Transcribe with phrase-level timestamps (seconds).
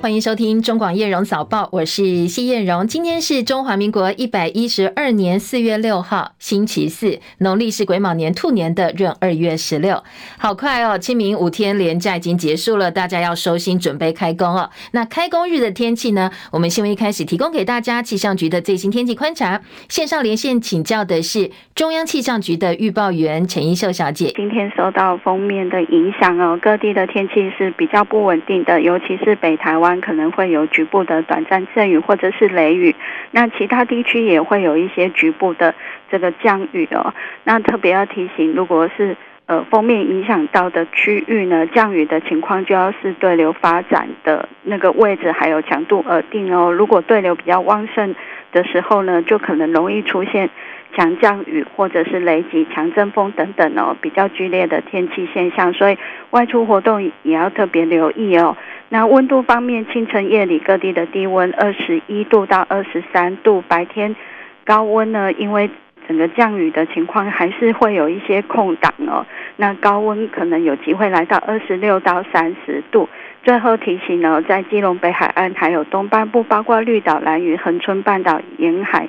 [0.00, 2.86] 欢迎收听中广叶荣早报，我是谢叶荣。
[2.86, 10.04] 今天是中华民国一百一十二年四月六号，星期四，农历是癸卯年兔年的闰二月十六。
[10.38, 14.70] 好快哦，清明五天连假已经结束了，大家要收心准备开工哦。
[14.92, 16.30] 那开工日的天气呢？
[16.52, 19.60] 我们新闻一开始提供给大家气象局的最新天气观察。
[19.88, 24.32] 线上连线请教的是中央气象局的预报员陈一秀小姐。
[24.36, 32.94] 今天受到封面的影响哦，各地的天气是比较不稳定的，尤其是北台湾可能会有局部的短暂阵雨或者是雷雨，
[33.30, 35.74] 那其他地区也会有一些局部的
[36.10, 37.14] 这个降雨哦。
[37.44, 39.16] 那特别要提醒，如果是
[39.46, 46.72] 呃锋面影响到的区域呢，降雨的情况就要视对流发展的那个位置还有强度而定哦。
[46.72, 48.14] 如果对流比较旺盛
[48.52, 50.50] 的时候呢，就可能容易出现。
[50.96, 55.98] 强降雨或者是雷击、强阵风等等哦，比较剧烈的天气现象，所以
[56.30, 58.56] 外出活动也要特别留意哦。
[58.88, 64.16] 那温度方面，清晨夜里各地的低温二十一度到二十三度，白天
[64.64, 65.70] 高温呢，因为
[66.08, 69.26] 整个降雨的情况还是会有一些空档哦。
[69.56, 73.08] 那高温可能有机会来到二十六到三十度。
[73.44, 79.08] 最后提醒呢，在基隆北海岸还有东半部，包括绿岛、兰屿、恒春半岛沿海。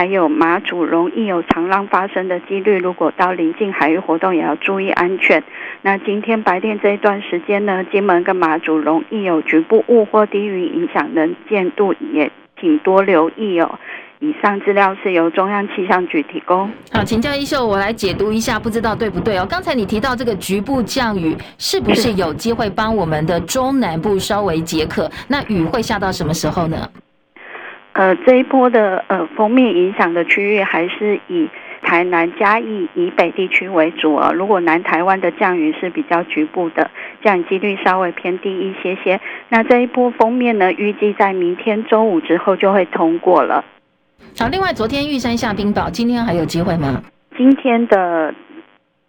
[0.00, 5.44] 还有马祖容易有长浪发生的几率，如果到临近海域活动，也要注意安全。
[5.82, 13.78] 那今天白天这一段时间呢，金门跟马祖容易有局部雾或低云影响，能见度也挺多留意哦。
[14.20, 16.70] 以上资料是由中央气象局提供。
[16.90, 19.46] 好，请教一秀，我来解读一下，不知道对不对哦？
[19.50, 25.10] 刚才你提到这个局部降雨，是不是有机会帮我们的中南部稍微解渴？
[25.28, 26.88] 那雨会下到什么时候呢？
[28.00, 31.46] 呃，这一波的呃锋面影响的区域还是以
[31.82, 34.32] 台南嘉义以北地区为主啊。
[34.32, 36.90] 如果南台湾的降雨是比较局部的，
[37.22, 39.20] 降雨几率稍微偏低一些些。
[39.50, 43.62] 那这一波锋面呢，预计在明天中午之后就会通过了。
[44.38, 47.02] 好，另外昨天玉山下冰雹，今天还有机会吗？
[47.36, 48.34] 今天的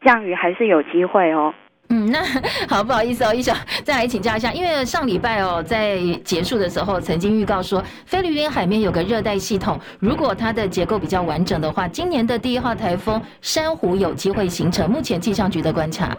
[0.03, 1.53] 降雨还是有机会哦。
[1.91, 2.19] 嗯，那
[2.73, 3.53] 好，不好意思哦，一小
[3.83, 14.89] 再来请教一下，因为上礼拜哦，在结束的时候曾经预告说，菲律宾海面有个热带系统，如果它的结构比较完整的话，今年的第一号台风珊瑚有机会形成。
[14.89, 16.15] 目前气象局的观察，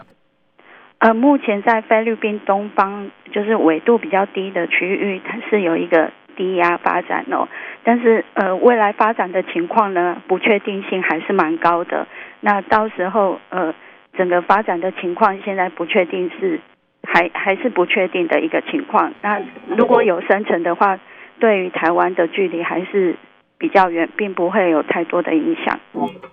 [0.99, 7.47] 呃，目前在菲律宾东方，就是纬度比较低的区域，它是有一个低压发展哦，
[7.83, 12.05] 但是呃，未来发展的情况呢，不确定性还是蛮高的。
[12.41, 13.73] 那到时候呃。
[14.17, 16.59] 整个发展的情况现在不确定，是
[17.03, 19.13] 还还是不确定的一个情况。
[19.21, 19.41] 那
[19.77, 20.99] 如果有生成的话，
[21.39, 23.15] 对于台湾的距离还是。
[23.57, 25.79] 比较远，并不会有太多的影响。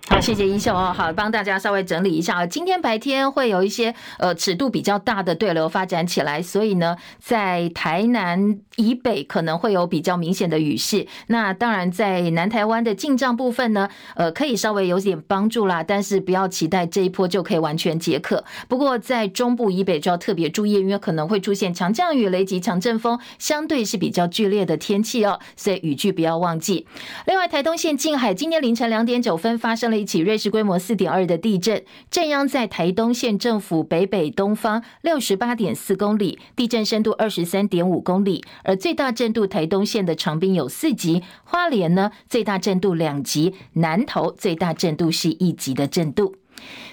[0.09, 0.93] 好，谢谢英秀哦。
[0.93, 2.45] 好，帮大家稍微整理一下啊。
[2.45, 11.07] 今天白天会有一些呃尺度比较大的对流发展起来，所以呢，在台南以北可能会有比较明显的雨势。
[11.27, 15.81] 那当然，在南台湾的进帐部分呢，呃，可以稍微有点帮助啦。
[15.81, 18.43] 但是不要期待这一波就可以完全解渴。
[18.67, 25.39] 不过在中部以北就要特别注意，因为可能会出现强降雨、雷击、强阵风，相对是比较剧烈的天气哦。
[25.55, 26.85] 所以雨具不要忘记。
[27.25, 46.40] 另外，台东县近海今天凌晨两点九分发生了一起瑞士规模四点二的地震，震央在台东县政府北北东方六十八点四公里，地震深度二十三点五公里，而最大震度台东县的长滨有四级，花莲呢最大震度两级，南投最大震度是一级的震度。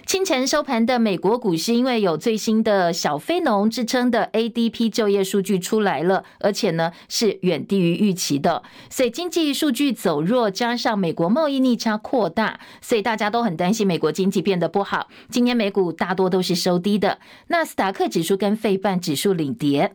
[0.06, 15.09] 清晨收盘的美国股市，因为有最新的小非农之称的 ADP 就业数据出来了，而且呢是远低于预期的，所以经济数据走弱，加上美国贸易逆差扩大，所以大家都很担心美国经济变得不好。
[15.31, 17.19] 今天美股大多都是收低的，
[17.49, 19.95] 纳斯达克指数跟费半指数领跌。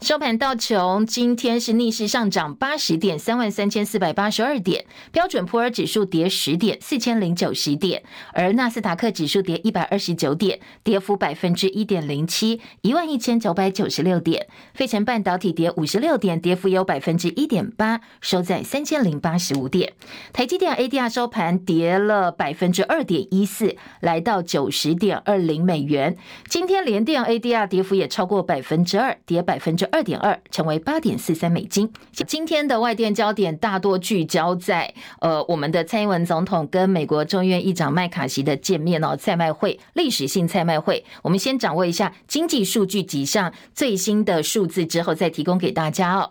[0.00, 8.00] 收盘道琼今天是逆势上涨八十点，三万三千四百八十二点；标准普尔指数跌十点，四千零九十点；
[8.32, 19.90] 而纳斯达克指数跌一百二十九点，跌幅百分之一点零七，一万一千九百九十六点；费城半导体跌五十六点，跌幅有百分之一点八，收在三千零八十五点；
[20.32, 26.16] 台积电 ADR 收盘跌了百分之二点一四，来到九十点二零美元。
[26.48, 31.92] 今天联电 ADR 跌幅也超过百分之二，跌百分之二点二，成为八点四三美金。
[32.26, 41.04] 今天的外电焦点大多聚焦在呃，我们的蔡英文总统跟美国众议院议长麦卡锡的见面哦，蔡麦会历史性蔡麦会。
[41.22, 46.30] 我们先掌握一下经济数据几项最新的数字之后，再提供给大家哦。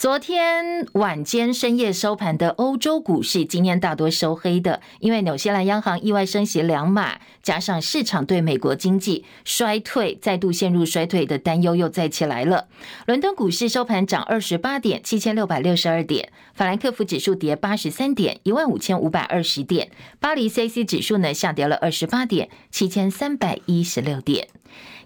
[0.00, 12.68] 昨天晚间深夜收盘的欧洲股市，今天大多收黑的，因为纽西兰央行意外升息两码，加上市场对美国经济衰退再度陷入衰退的担忧又再起来了。
[13.04, 19.88] 伦敦股市收盘涨二十八点，七千六百六十二点；法兰克福指数跌八十三点，一万五千五百二十点；
[20.18, 24.48] 巴黎 CAC 指数呢下跌了二十八点，七千三百一十六点。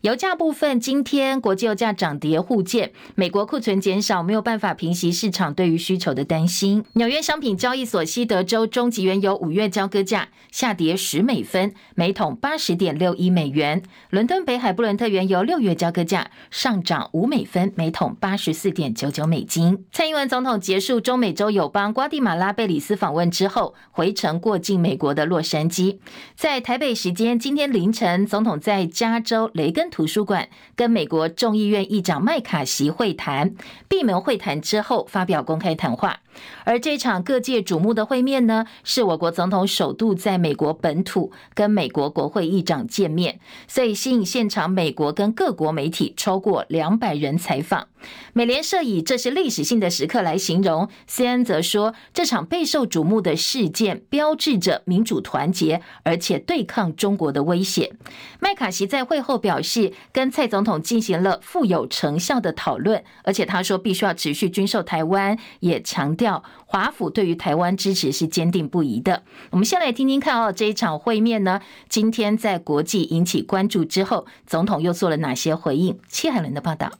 [0.04, 6.84] 油价部分，今天国际油价涨跌互见，美国库存减少没有办法平息市场对于需求的担心。
[6.92, 13.82] 纽约商品交易所西德州中级原油五月交割价下跌十美分，每桶八十点六一美元。
[14.10, 19.86] 伦敦北海布伦特原油六月交割价上涨五美分，每桶八十四点九九美金。
[19.90, 25.96] 蔡英文总统结束中美洲友邦瓜地马拉、贝里斯访问之后，回程过境美国的洛杉矶，
[26.36, 33.54] 在台北时间今天凌晨，总统在加州雷根图书馆跟美国众议院议长麦卡锡会谈，
[33.88, 36.18] 闭门会谈之后发表公开谈话。
[36.64, 47.88] 而这场各界瞩目的会面呢，是我国总统首度在美国本土跟美国国会议长见面，所以吸引现场美国跟各国媒体超过两百人采访。
[48.34, 57.94] 美联社以这是历史性的时刻来形容，C N 则说这场备受瞩目的事件标志着民主团结，而且对抗中国的威胁。
[58.40, 66.23] 麦卡锡在会后表示，跟蔡总统进行了富有成效的讨论，而且他说必须要持续军售台湾，也强调
[66.66, 69.22] 华府对于台湾支持是坚定不移的。
[69.50, 75.98] 我们先来听听看哦，这一场会面呢，今天在国际引起关注之后，总统又做了哪些回应？
[76.08, 76.90] 戚海伦的报道。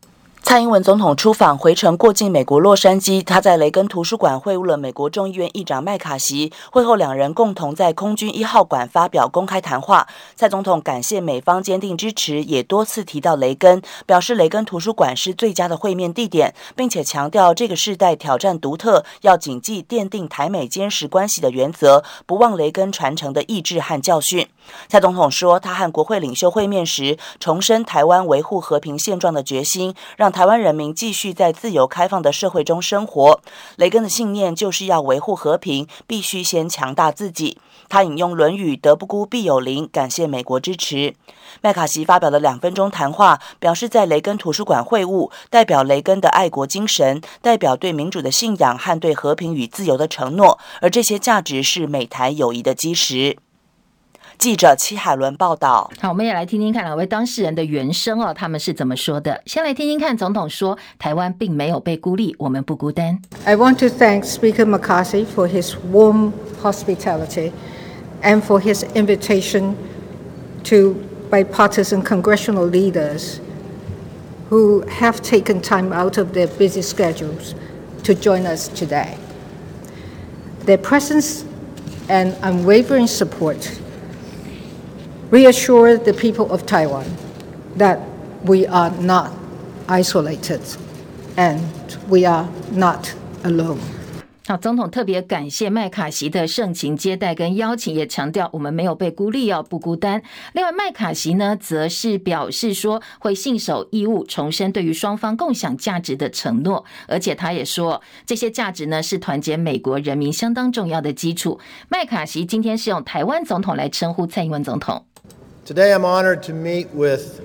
[0.44, 6.52] 蔡英文总统出访回程过境美国洛杉矶，他在雷根图书馆会晤了美国众议院议长麦卡锡。
[6.70, 10.06] 会后，两人共同在空军一号馆发表公开谈话。
[10.37, 24.47] 蔡总统感谢美方坚定支持，也多次提到雷根，表示雷根图书馆是最佳的会面地点，并且强调这个世代挑战独特，要谨记奠定台美坚实关系的原则，不忘雷根传承的意志和教训。
[24.88, 33.40] 蔡总统说，他和国会领袖会面时，重申台湾维护和平现状的决心，让台湾人民继续在自由开放的社会中生活。
[33.76, 37.58] 雷根的信念就是要维护和平，必须先强大自己。
[37.88, 41.14] 他引用《论语》“德不孤，必有邻”，感谢美国支持。
[41.61, 53.37] 麦卡锡发表了两分钟谈话，表示在雷根图书馆会晤，代表雷根的爱国精神，代表对民主的信仰和对和平与自由的承诺，而这些价值是美台友谊的基石。
[54.38, 55.92] 记者戚海伦报道。
[56.00, 59.42] 好，我们也来听听看两位当事人的原声哦，他们是怎么说的？
[59.46, 66.31] 先来听听看，总统说：“台湾并没有被孤立，我们不孤单。” I want to thank Speaker McCarthy for his warm
[66.62, 67.51] hospitality
[68.22, 69.74] and for his invitation
[70.63, 70.96] to
[71.30, 73.40] bipartisan congressional leaders
[74.50, 77.54] who have taken time out of their busy schedules
[78.04, 79.18] to join us today.
[80.66, 81.44] Their presence
[82.07, 83.69] and unwavering support.
[85.35, 87.05] Reassure the people of Taiwan
[87.77, 87.99] that
[88.45, 89.33] we are not
[89.89, 90.61] isolated
[91.37, 91.59] and
[92.09, 93.09] we are not
[93.43, 93.79] alone.
[94.47, 100.23] 好，总统特别感谢麦卡锡的盛情接待跟邀请，也强调我们没有被孤立，要不孤单。
[100.53, 111.59] 另外，麦卡锡呢，则是表示说会信守义务，重申对于双方共享价值的承诺，而且他也说这些价值呢是团结美国人民相当重要的基础。
[111.89, 115.05] 麦卡锡今天是用台湾总统来称呼蔡英文总统。
[115.64, 117.40] Today I'm honored to meet with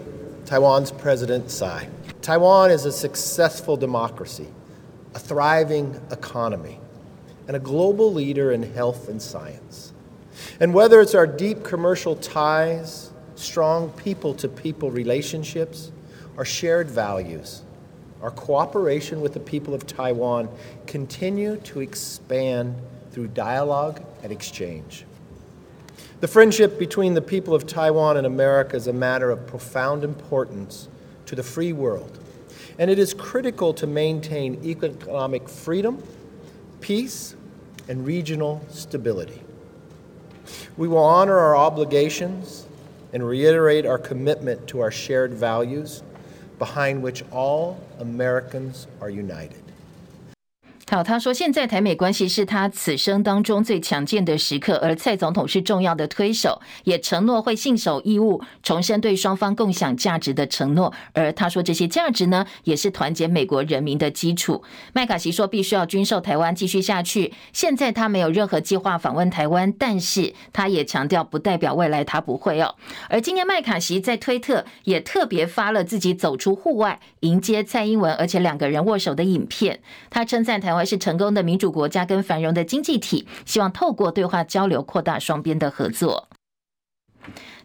[0.45, 1.87] Taiwan's President Tsai.
[2.21, 4.49] Taiwan is a successful democracy,
[5.15, 6.81] a thriving economy,
[7.47, 9.93] and a global leader in health and science.
[10.59, 15.89] And whether it's our deep commercial ties, strong people to people relationships,
[16.35, 17.61] our shared values,
[18.21, 20.49] our cooperation with the people of Taiwan
[20.87, 22.75] continue to expand
[23.11, 25.05] through dialogue and exchange.
[26.19, 30.89] The friendship between the people of Taiwan and America is a matter of profound importance
[31.27, 32.19] to the free world,
[32.77, 36.03] and it is critical to maintain economic freedom,
[36.81, 37.35] peace,
[37.87, 39.41] and regional stability.
[40.75, 42.67] We will honor our obligations
[43.13, 46.03] and reiterate our commitment to our shared values,
[46.57, 49.68] behind which all Americans are united.
[50.91, 60.91] 好，他说现在台美关系是他此生当中最强健的时刻，而蔡总统是重要的推手，也承诺会信守义务，重申对双方共享价值的承诺。
[61.13, 64.63] 而他说这些价值呢，也是团结美国人民的基础。
[64.91, 67.31] 麦卡锡说必须要军售台湾继续下去。
[67.53, 72.73] 现在他没有任何计划访问台湾，但是他也强调不代表未来他不会哦。
[73.09, 79.79] 而今天麦卡锡在推特也特别发了自己走出户外迎接蔡英文，而且两个人握手的影片。
[80.09, 86.29] 他称赞台湾是成功的民主国家跟繁荣的经济体，希望透过对话交流扩大双边的合作。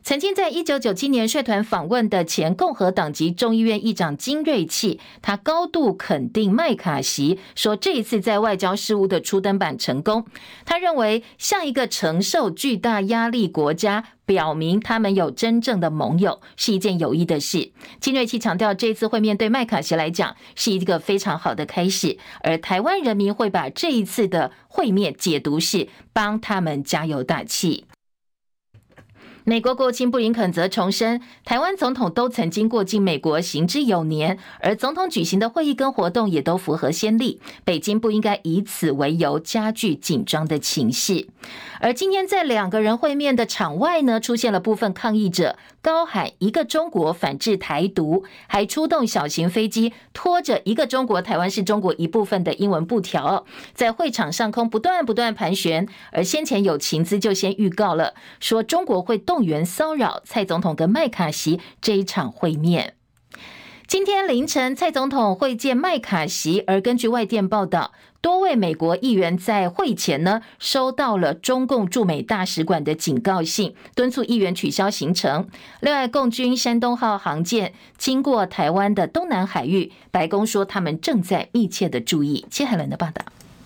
[0.02, 10.26] 曾经在一九九七年率团访问的前共和党籍众议院议长金瑞气，他高度肯定麦卡锡，说这一次在外交事务的初登板成功。
[10.66, 17.72] 他认为，像一个承受巨大压力国家，表明他们有真正的盟友，是一件有益的事。
[17.98, 27.86] 金瑞气强调，这次会面对麦卡锡来讲是一个非常好的开始，而台湾人民会把这一次的会面解读是帮他们加油打气。
[29.46, 37.42] 美国国务卿布林肯则重申，台湾总统都曾经过境美国，行之有年，而总统举行的会议跟活动也都符合先例。
[37.62, 41.28] 北京不应该以此为由加剧紧张的情势。
[41.80, 55.86] 而今天在两个人会面的场外呢，出现了部分抗议者高喊“一个中国”，反制台独，还出动小型飞机拖着“一个中国”，台湾是中国一部分的英文布条，在会场上空不断不断盘旋。
[56.12, 59.33] 而先前有情资就先预告了，说中国会动。
[59.34, 62.94] 动员骚扰蔡总统跟麦卡锡这一场会面。
[63.88, 75.48] 今天凌晨，蔡总统会见麦卡锡，而根据外电报道，多位美国议员在会前呢收到了中共驻美大使馆的警告信，敦促议员取消行程。
[75.80, 82.46] 另外，共军山东号航舰经过台湾的东南海域，白宫说他们正在密切的注意。
[82.48, 83.24] 切海伦的报道。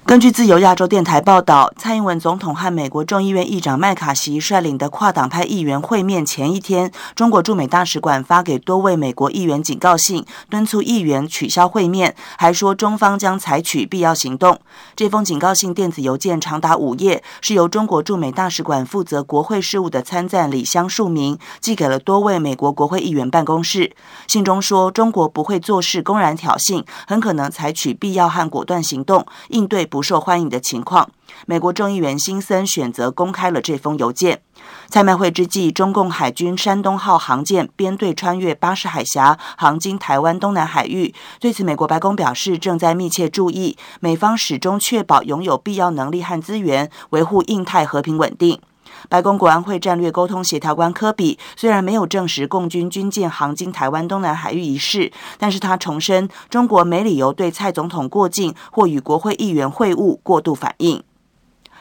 [0.08, 14.58] 根据自由亚洲电台报道，蔡英文总统和美国众议院议长麦卡锡率领的跨党派议员会面前一天，中国驻美大使馆发给多位美国议员警告信，敦促议员取消会面，还说中方将采取必要行动。
[14.96, 23.94] 这封警告信电子邮件长达五页，是由中国驻美大使馆负责国会事务的参赞李湘树明寄给了多位美国国会议员办公室。
[24.26, 29.86] 信中说，中国不会做事公然挑衅，很可能采取必要和果断行动应对。
[29.98, 31.10] 不受欢迎的情况，
[31.44, 34.40] 美国众议员辛森选择公开了这封邮件。
[34.88, 41.12] 蔡麦会之际，中共海军山东号航舰编队穿越巴士海峡，航经台湾东南海域。
[41.40, 48.60] 对此，美国白宫表示正在密切注意，美方始终确保拥有必要能力和资源，维护印太和平稳定。
[49.08, 61.02] 白宫国安会战略沟通协调官科比虽然没有证实共军军舰航经台湾东南海域一事，但是他重申，中国没理由对蔡总统过境或与国会议员会晤过度反应。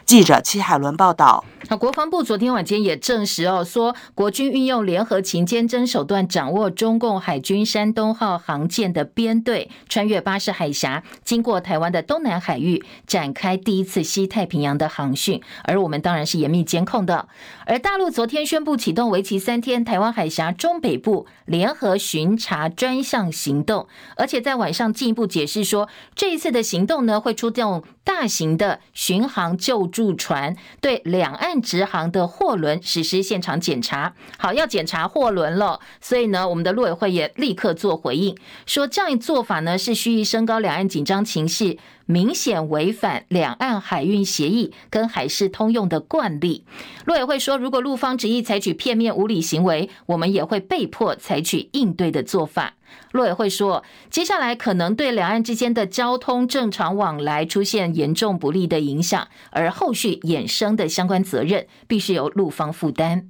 [0.08, 1.44] 记者戚海伦报道。
[1.68, 15.42] 那国防部昨天晚间也证实哦，说国军运用联合勤监侦手段，掌握中共海军山东号航舰的编队穿越巴士海峡，经过台湾的东南海域，展开第一次西太平洋的航训。
[15.64, 17.28] 而我们当然是严密监控的。
[17.66, 23.86] 而大陆昨天宣布启动为期三天台湾海峡中北部联合巡查专项行动，
[24.16, 31.58] 而且在晚上进一步解释说，这一次的行动呢，会出动大型的巡航救助船，对两岸。
[31.60, 38.34] 直航的货轮实施现场检查，好，要检查货轮了，所以呢，我们的陆委会也立刻做回应，
[38.64, 41.76] 说这样一做法呢，是蓄意升高两岸紧张情势。
[42.06, 46.64] 明显违反两岸海运协议跟海事通用的惯例。
[47.04, 52.77] 陆委会说，如果陆方执意采取片面无理行为，我们也会被迫采取应对的做法。
[53.12, 63.28] 陆委会说，接下来可能对两岸之间的交通正常往来出现严重不利的影响，而后续衍生的相关责任必须由陆方负担。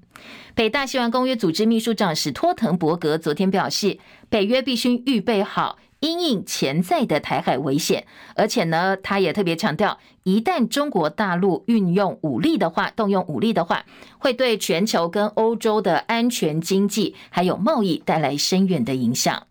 [0.55, 3.99] 北大西洋公约组织秘书长史托滕伯格昨天表示，
[4.29, 5.79] 北约必须预备好。
[6.00, 13.85] 因应潜在的台海危险，而且呢，他也特别强调，一旦中国大陆运用武力的话，动用武力的话，
[14.19, 19.48] 会对全球跟欧洲的安全、经济还有贸易带来深远的影响。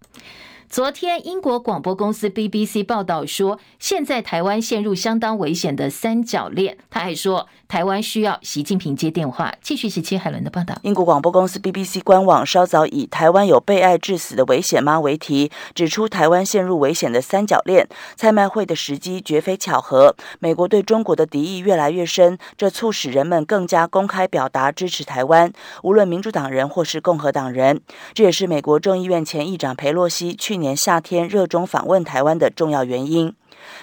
[0.70, 6.78] 昨天，英国广播公司 BBC 报道说，现在台湾陷入相当危险的三角恋。
[6.90, 9.54] 他还说，台湾需要习近平接电话。
[9.62, 10.78] 继续是切海伦的报道。
[10.84, 17.88] 英国广播公司 BBC 官网稍早以“台湾有被爱致死的危险吗”为题，指出台湾陷入危险的三角恋。
[18.16, 25.52] 蔡麦会的时机绝非巧合，美国对中国的敌意越来越深，这促使人们更加公开表达支持台湾，
[25.84, 27.82] 无论民主党人或是共和党人。
[28.14, 33.34] 这也是美国众议院前议长佩洛西去年夏天热衷访问台湾的重要原因。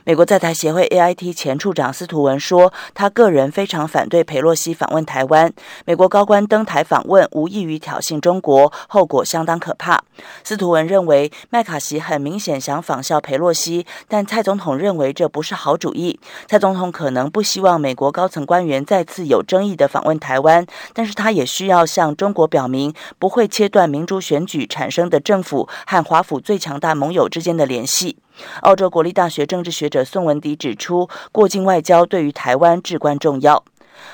[0.04, 5.52] 美国在台协会 AIT 前处长司徒文说，他个人非常反对佩洛西访问台湾。
[5.85, 10.02] 美国高官登台访问，无异于挑衅中国，后果相当可怕。
[10.43, 16.19] 司徒文认为，麦卡锡很明显想仿效佩洛西，但蔡总统认为这不是好主意。
[16.47, 28.19] 蔡总统可能不希望美国高层官员再次有争议地访问台湾，但是他也需要向中国表明，不会切断民主选举产生的政府和华府最强大盟友之间的联系。
[28.62, 33.64] 澳洲国立大学政治学者宋文迪指出，过境外交对于台湾至关重要。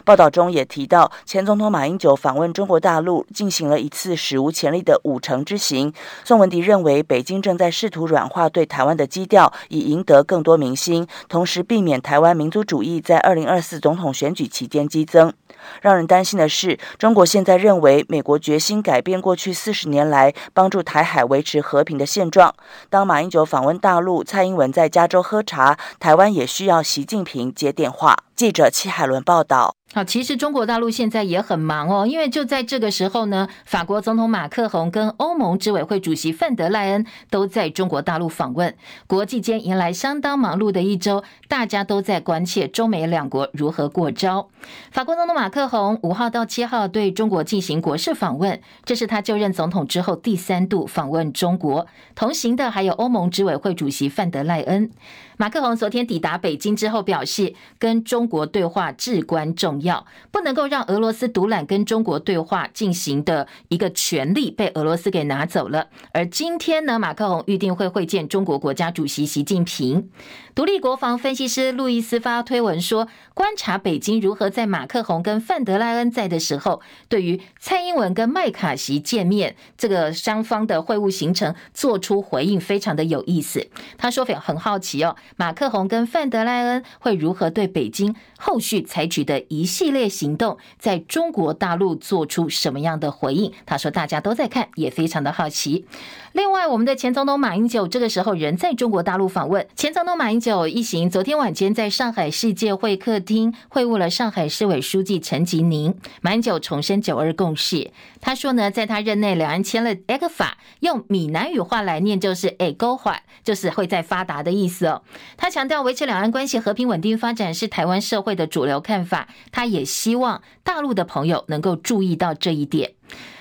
[0.05, 5.93] 报道中也提到，前总统马英九访问中国大陆，进行了一次史无前例的五城之行。
[6.23, 15.33] 宋文迪认为，北京正在试图软化对台湾的基调，以赢得更多民心，同时避免台湾民族主义在二零二四总统选举期间激增。
[15.81, 22.55] 让人担心的是，中国现在认为美国决心改变过去四十年来帮助台海维持和平的现状。
[22.89, 28.17] 当马英九访问大陆，蔡英文在加州喝茶，台湾也需要习近平接电话。
[28.35, 29.80] 记者戚海伦报道。
[29.93, 38.73] 好，其实中国大陆现在也很忙哦，因为就在这个时候呢，法国总统马克宏跟欧盟执委会主席范德赖恩都在中国大陆访问，
[39.09, 44.49] 国际间迎来相当忙碌的一周，大家都在关切中美两国如何过招。
[44.93, 54.93] 法国总统马克宏五号到七号对中国进行国事访问，这是他就任总统之后第三度访问中国，同行的还有欧盟执委会主席范德赖恩。
[55.41, 65.87] 马克宏昨天抵达北京之后表示，跟中国对话至关重要，不能够让俄罗斯独揽跟中国对话进行的一个权利被俄罗斯给拿走了。
[66.13, 70.11] 而今天呢，马克宏预定会会见中国国家主席习近平。
[70.55, 83.69] 独立国防分析师路易斯发推文说，观察北京如何在马克宏跟范德赖恩在的时候，对于蔡英文跟麦卡锡见面这个双方的会晤行程做出回应，非常的有意思。
[83.97, 85.17] 他说很好奇哦。
[85.37, 93.53] 马克宏跟范德赖恩会如何对北京后续采取的一系列行动，在中国大陆做出什么样的回应？
[93.65, 95.87] 他说大家都在看，也非常的好奇。
[96.33, 99.67] 另外，我们的前总统马英九这个时候人在中国大陆访问。
[99.75, 105.93] 前总统马英九一行昨天晚间在上海世界会客厅会晤了上海市委书记陈吉宁。
[106.21, 115.03] 马英九重申九二共识，他说呢，在他任内，两岸签了 ECFA，用闽南语话来念就是 “ECFA”，就是会在发达的意思哦。
[115.37, 122.93] 他强调维持两岸关系和平稳定发展是台湾社会的主流看法，他也希望大陆的朋友能够注意到这一点。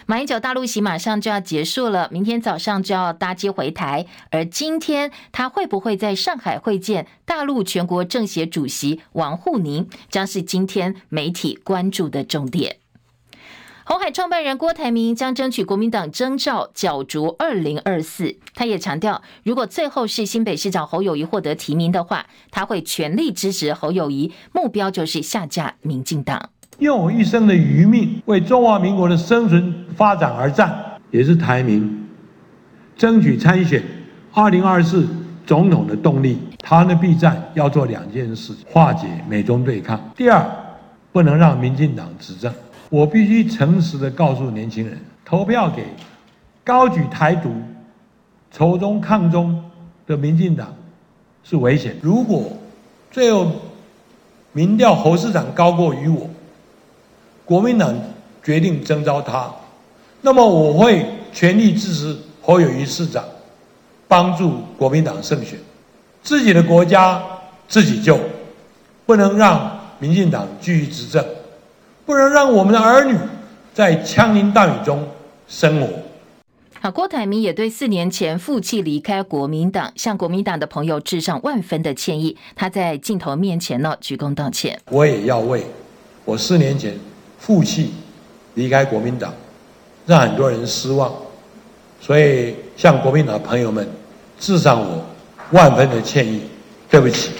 [0.09, 4.07] 马英九大陆行马上就要结束了，明天早上就要搭机回台。
[4.31, 12.77] 而今天他会不会在上海会见大陆全国政协主席王沪宁，将是今天媒体关注的重点。
[13.85, 18.39] 红海创办人郭台铭将争取国民党征召角逐二零二四。
[18.55, 26.49] 他也强调，如果最后是新北市长侯友谊获得提名的话，他会全力支持侯友谊，目标就是下架民进党。
[26.79, 30.73] 用我一生的余命为中华民国的生存发展而战，
[31.11, 32.07] 也是台民
[32.97, 33.83] 争取参选
[34.33, 35.07] 二零二四
[35.45, 36.39] 总统的动力。
[36.63, 39.99] 台湾的避战要做两件事：化解美中对抗。
[40.15, 40.45] 第二，
[41.11, 42.53] 不能让民进党执政。
[42.89, 45.85] 我必须诚实的告诉年轻人，投票给
[46.63, 47.51] 高举台独、
[48.51, 49.63] 仇中抗中
[50.07, 50.73] 的民进党
[51.43, 51.95] 是危险。
[52.01, 52.43] 如果
[53.11, 53.51] 最后
[54.53, 56.29] 民调侯市长高过于我，
[57.49, 57.91] 国民党
[58.43, 59.51] 决定征召他，
[60.21, 63.25] 那么我会全力支持侯友谊市长，
[64.07, 65.57] 帮助国民党胜选。
[66.21, 67.19] 自己的国家
[67.67, 68.19] 自己救，
[69.07, 71.25] 不能让民进党继续执政，
[72.05, 73.17] 不能让我们的儿女
[73.73, 75.03] 在枪林弹雨中
[75.47, 75.87] 生活。
[76.79, 82.37] 好，郭台铭也对四年前负气离开国民党，向国民党的朋友致上万分的歉意。
[82.55, 84.79] 他在镜头面前呢，鞠躬道歉。
[84.91, 85.65] 我也要为
[86.25, 86.93] 我四年前。
[87.39, 87.93] 负气
[88.53, 89.33] 离开国民党，
[90.05, 91.11] 让很多人失望，
[91.99, 93.87] 所以向国民党朋友们
[94.37, 95.05] 致上我
[95.51, 96.41] 万分的歉意，
[96.89, 97.31] 对不起。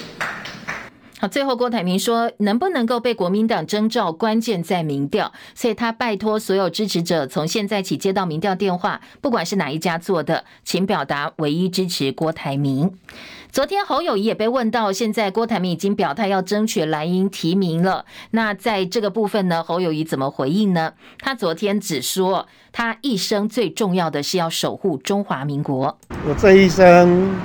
[1.19, 12.89] 好，最后郭台铭说，能不能够被国民党征召，关键在民调，所以他拜托所有支持者，从现在起接到民调电话，不管是哪一家做的，请表达唯一支持郭台铭。
[13.51, 18.05] 昨天侯友宜也被问到，现在郭台铭已经表态要争取蓝营提名了。
[18.29, 20.93] 那在这个部分呢，侯友宜怎么回应呢？
[21.17, 25.97] 他昨天只说，他一生最重要的是要守护中华民国。
[26.27, 27.35] 我这一生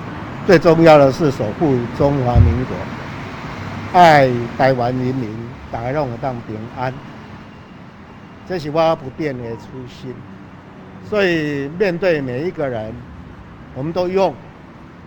[0.46, 5.34] 最重要的是守护中华民国，爱台湾人民，
[5.72, 6.92] 大家让我当平安，
[8.46, 10.14] 这是我不变的初心。
[11.08, 12.94] 所以面对每一个人，
[13.74, 14.34] 我们都用。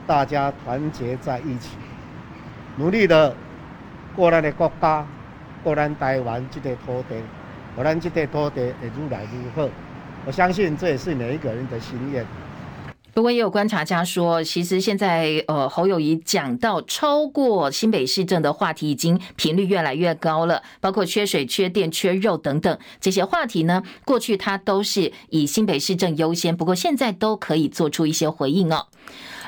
[0.07, 1.77] 大家团结在一起，
[2.77, 3.35] 努力的
[4.15, 5.05] 过咱的国家，
[5.63, 7.15] 过咱台湾这个土地，
[7.75, 9.67] 过咱这个土地会愈来愈好。
[10.25, 12.25] 我相信这也是每一个人的心愿。
[13.17, 28.85] 不过也有观察家说，其实现在呃侯友谊讲到超过新北市政的话题，已经频率越来越高了，包括缺水、缺电、缺肉等等这些话题呢，过去他都是以新北市政优先，不过现在都可以做出一些回应哦。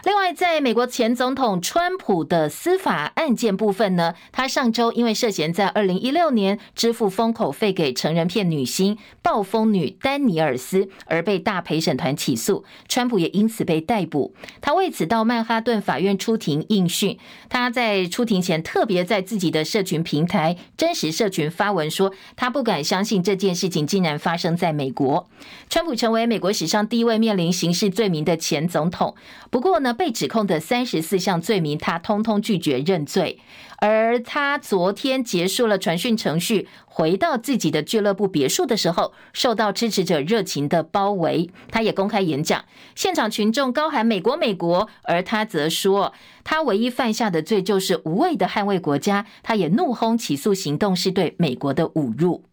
[0.06, 14.34] 另外，在美国前总统川普的司法案件部分呢，他上周因为涉嫌在二零一六年支付封口费给成人片女星暴风女丹尼尔斯而被大陪审团起诉，川普也因此被逮捕。
[14.62, 17.18] 他为此到曼哈顿法院出庭应讯。
[17.50, 25.28] 他在出庭前特别在自己的社群平台真实社群发文说，他不敢相信这件事情竟然发生在美国。
[25.70, 29.16] 川普成为美国史上第一位面临刑事罪名的前总统。
[29.50, 33.40] 不过呢，被指控的三十四项罪名，他通通拒绝认罪。
[33.82, 41.50] 而他昨天结束了传讯程序，回到自己的俱乐部别墅的时候，受到支持者热情的包围。
[41.72, 46.14] 他也公开演讲，现场群众高喊“美国，美国”，而他则说，
[46.44, 49.26] 他唯一犯下的罪就是无畏的捍卫国家。
[49.42, 52.44] 他也怒轰起诉行动是对美国的侮辱。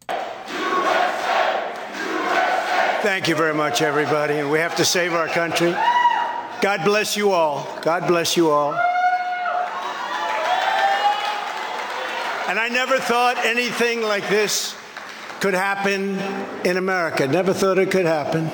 [3.02, 4.42] Thank you very much, everybody.
[4.48, 5.74] We have to save our country.
[6.60, 7.62] God bless you all.
[7.82, 8.74] God bless you all.
[12.48, 14.76] And I never thought anything like this
[15.40, 16.16] could happen
[16.64, 17.26] in America.
[17.26, 18.48] Never thought it could happen.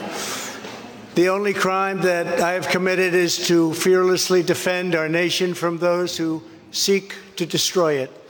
[1.14, 6.16] The only crime that I have committed is to fearlessly defend our nation from those
[6.16, 8.21] who seek to destroy it.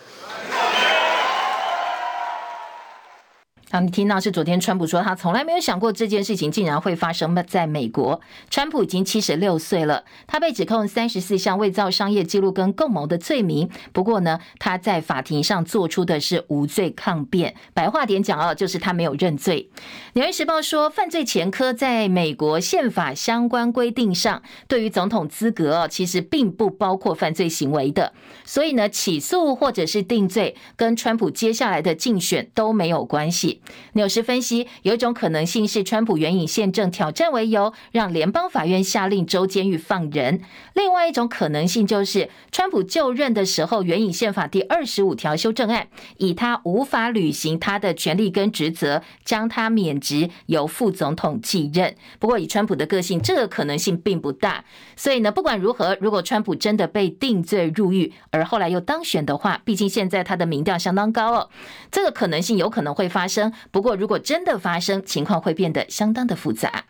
[3.72, 8.20] 好，你听到是昨天川普说，他从来没有想过这件事情竟然会发生在美国。
[8.50, 13.70] 川普已经七十六岁了，他被指控三十四项伪造商业记录跟共谋的罪名。
[13.94, 17.54] 不过呢，他在法庭上做出的是无罪抗辩。
[17.72, 19.70] 白话点讲哦，就是他没有认罪。
[20.12, 28.12] 纽约时报说，犯罪前科在美国宪法相关规定上，对于总统资格哦，其实并不包括犯罪行为的。
[28.44, 33.61] 所以呢，起诉或者是定罪，跟川普接下来的竞选都没有关系。
[33.92, 40.38] 纽时分析，有一种可能性是川普援引宪政挑战为由，让联邦法院下令州监狱放人；
[40.74, 51.94] 另外一种可能性就是川普就任的时候援引宪法第二十五条修正案，以他无法履行他的权利跟职责，将他免职，由副总统继任。
[52.18, 54.64] 不过以川普的个性，这个可能性并不大。
[54.96, 61.50] 所以呢，不管如何，如果川普真的被定罪入狱，而后来又当选的话，毕竟现在他的民调相当高哦，
[61.90, 63.51] 这个可能性有可能会发生。
[63.70, 66.86] 不过，如果真的发生，情况会变得相当的复杂。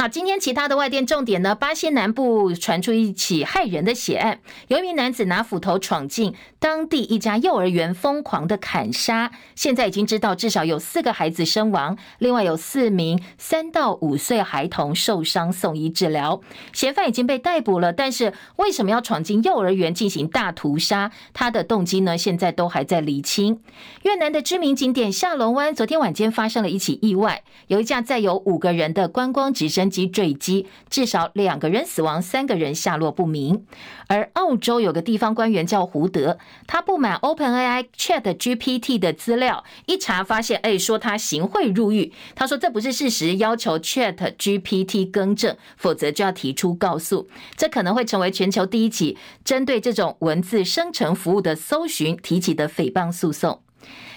[0.00, 1.56] 好，今天其他的外电重点呢？
[1.56, 9.32] 巴西南部传出一起骇人的血案，有一名男子拿斧头闯进当地一家幼儿园，疯狂的砍杀。
[9.56, 16.40] 现在已经知道至少有四个孩子身亡，另外有四名三到五岁孩童受伤送医治疗。
[16.72, 21.10] 嫌犯已经被逮捕了，但是为什么要闯进幼儿园进行大屠杀？
[21.34, 22.16] 他的动机呢？
[22.16, 23.60] 现在都还在厘清。
[24.02, 33.64] 越南的知名景点下龙湾昨天晚间发生了一起意外，有一架载有五个人的观光直升机坠机，至少两个人死亡，三个人下落不明。
[34.08, 42.12] 而澳洲有个地方官员叫胡德，他不满 OpenAI Chat GPT 的资料，一查发现，哎，说他行贿入狱。
[42.34, 47.28] 他说这不是事实，要求 Chat GPT 更正，否则就要提出告诉。
[47.56, 53.60] 这可能会成为全球第一起针对这种文字生成服务的搜寻提起的诽谤诉讼。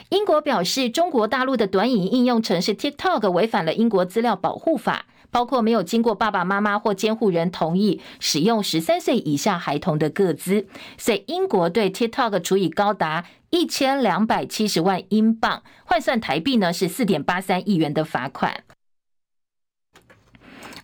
[0.10, 5.06] 英国表示，中国大陆的短影应用程式 TikTok 违反了英国资料保护法。
[5.32, 10.68] 包括没有经过爸爸妈妈或监护人同意使用十三岁以下孩童的个资，
[10.98, 18.64] 所以英国对 TikTok 处以高达一千两百七十万英镑，换算台币呢是四点八三亿元的罚款。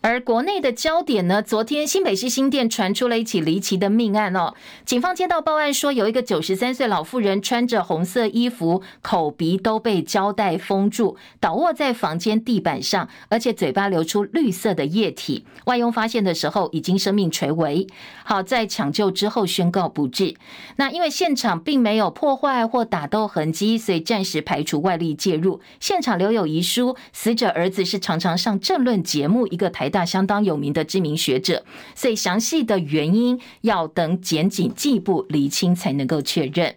[0.02, 1.42] 而国内的焦点呢？
[1.42, 4.54] 昨天新北市新店传出了一起离奇的命案哦。
[4.86, 15.46] 警方接到报案说，有一个九十三岁老妇人穿着红色衣服，口鼻都被胶带封住，倒卧在房间地板上，而且嘴巴流出绿色的液体。
[15.66, 17.88] 外佣发现的时候已经生命垂危，
[18.24, 20.36] 好在抢救之后宣告不治。
[20.76, 25.60] 那因为现场并没有破坏或打斗痕迹，所以暂时排除外力介入。
[25.80, 29.88] 现场留有遗书，死者儿子是常常上政论节目一个台。
[29.98, 36.76] 那相当有名的知名学者，所以详细的原因要等检警进一步厘清才能够确认。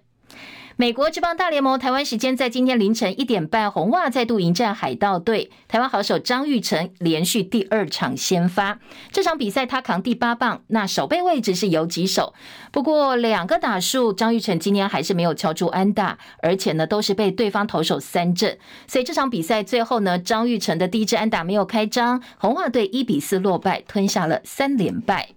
[0.81, 5.51] 美国职棒大联盟台湾时间在今天凌晨一点半，红袜再度迎战海盗队。
[5.69, 8.79] 台湾好手张玉成连续第二场先发，
[9.13, 12.33] 这场比赛他扛第八棒，那守备位置是游击手。
[12.73, 18.57] 不过两个打数，张玉成今天还是没有敲出安打，而且呢都是被对方投手三振。
[18.87, 25.29] 所以这场比赛最后呢，张玉成的第一支安打没有开张，红袜队一比四落败，吞下了三连败。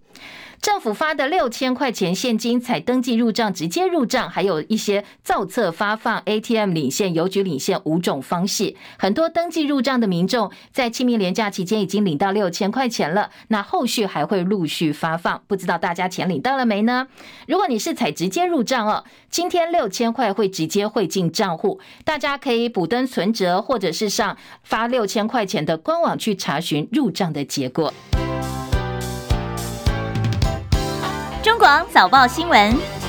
[0.64, 8.74] 政府发的六千块钱现金，采登记入账、直接入账，还有一些造册发放、ATM 领现、邮局领现五种方式。
[8.98, 17.10] 很多登记入账的民众在清明连假期间已经领到六千块钱了，那后续还会陆续发放，不知道大家钱领到了没呢？
[17.46, 27.94] 如果你是采直接入账哦，今天六千块会直接汇进账户，大家可以补登存折，或者是上发六千块钱的官网去查询入账的结果。
[31.44, 33.03] 中广早报新闻。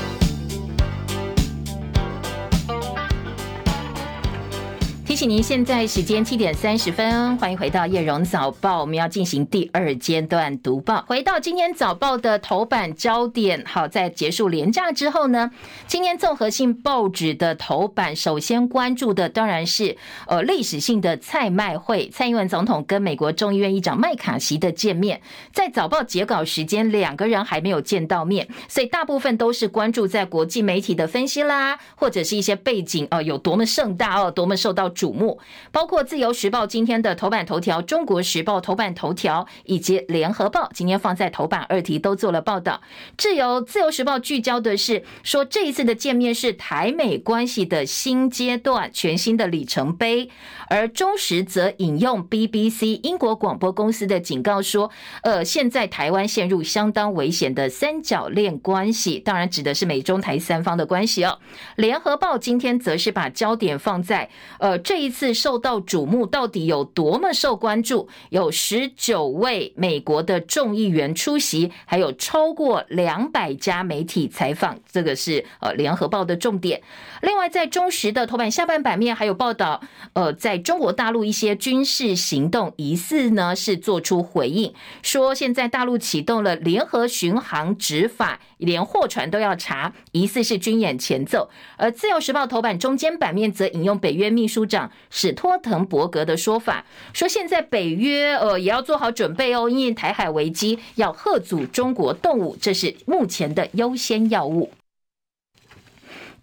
[5.14, 8.81] 提醒您，现在时间七点三十分，欢迎回到叶荣早报。
[8.81, 11.05] 我们要进行第二阶段读报。
[11.07, 15.53] 回到今天早报的头版焦点，好，在结束连假之后呢，
[15.87, 19.96] 今天综合性报纸的头版，首先关注的当然是
[20.27, 25.20] 呃历史性的蔡麦会，蔡英文总统跟美国众议院议长麦卡锡的见面。
[25.53, 35.38] 在早报截稿时间，两个人还没有见到面，所以大部分都是关注在国际媒体的分析啦，或者是一些背景哦，有多么盛大哦，多么受到瞩目，
[35.70, 42.80] 包括《自由时报》今天的头版头条，《中国时报》头版头条，以及《联合报》今天放在头版二题都做了报道。
[43.18, 50.30] 自由《自由时报》聚焦的是说，这一次的见面是台美关系的新阶段、全新的里程碑，
[50.70, 54.90] 而中时则引用 BBC 英国广播公司的警告说，
[55.22, 61.38] 呃，现在台湾陷入相当危险的三角恋关系，当然指的是美中台三方的关系哦。
[61.76, 64.93] 《联合报》今天则是把焦点放在呃这。
[64.94, 68.09] 这一次受到瞩目，到底有多么受关注？
[68.30, 76.80] 有十九位美国的众议员出席，还有超过两百家媒体采访，这个是呃联合报的重点。
[77.22, 79.80] 另外，在中时的头版下半版面还有报道，
[80.12, 91.48] 呃，在中国大陆一些军事行动疑似呢是做出回应，说现在大陆启动了联合巡航执法，连货船都要查，疑似是军演前奏。
[91.77, 94.90] 而自由时报头版中间版面则引用北约秘书长。
[95.11, 104.70] 史托滕伯格的说法说，现在北约呃也要做好准备哦，因为台海危机要吓阻中国动武，这是目前的优先要务。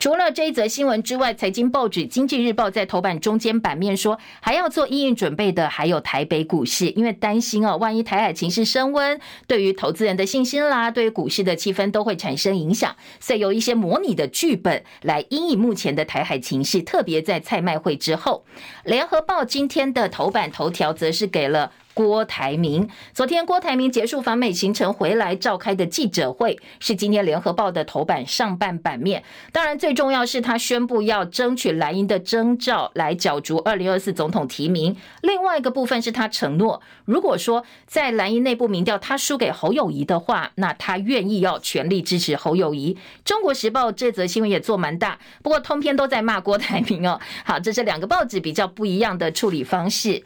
[0.01, 18.43] 除了这一则新闻之外，财经报纸《经济日报》在头版中间版面说，还要做因应准备的还有台北股市，因为担心哦，万一台海情势升温，对于投资人的信心啦，对于股市的气氛都会产生影响，所以有一些模拟的剧本来因应目前的台海情势，特别在蔡麦会之后，
[18.89, 21.71] 《联合报》今天的头版头条则是给了。
[21.93, 29.23] 郭台铭昨天，郭台铭结束访美行程回来召开的记者会，是今天联合报的头版上半版面。
[29.51, 34.95] 当然，最重要是他宣布要争取蓝营的征召来角逐二零二四总统提名。
[35.21, 42.97] 另外一个部分是他承诺，如果说在蓝营内部民调他输给侯友宜的话，那他愿意要全力支持侯友宜。
[43.25, 47.19] 中国时报这则新闻也做蛮大，不过通篇都在骂郭台铭哦。
[47.43, 50.23] 好，这是两个报纸比较不一样的处理方式。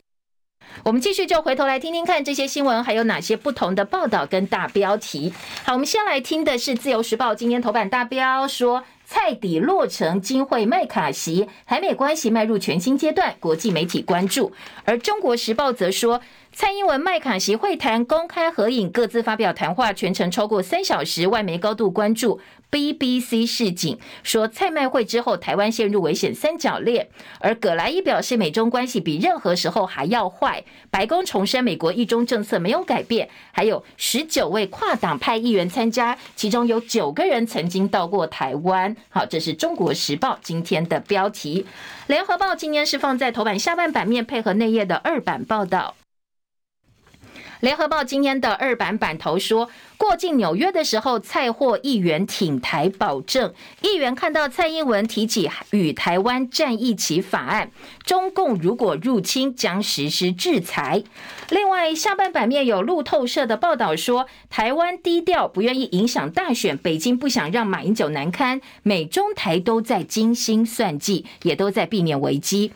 [0.84, 5.34] 我们继续就回头来听听看这些新闻还有哪些不同的报道跟大标题。
[5.64, 14.52] 好，我们先来听的是《自由时报》今天头版大标说，蔡底落成金会麦卡锡，台美关系迈入全新阶段，国际媒体关注。
[14.84, 22.40] 而《中国时报》则说，蔡英文麦卡锡会谈公开合影，各自发表谈话，全程超过三小时，外媒高度关注。
[22.72, 27.08] BBC 示警说，蔡麦会之后，台湾陷入危险三角恋。
[27.40, 30.64] 而葛莱伊表示，美中关系比任何时候还要坏。
[30.90, 33.30] 白宫重申，美国一中政策没有改变。
[33.52, 38.96] 还有十九位跨党派议员参加，其中有九个人曾经到过台湾。
[39.10, 41.66] 好，这是中国时报今天的标题。
[42.08, 45.96] 联合报今天是放在头版下半版面，配合内页的二版报道。
[47.62, 53.54] 联合报今天的二版版头说，过境纽约的时候，蔡获议员挺台保证。
[53.82, 57.72] 议员看到蔡英文提起与台湾站一起法案，
[58.04, 61.04] 中共如果入侵，将实施制裁。
[61.50, 72.74] 另外，下半版面有路透社的报道说，台湾低调，不愿意影响大选，北京不想让马英九难堪，美中台都在精心算计，也都在避免危机。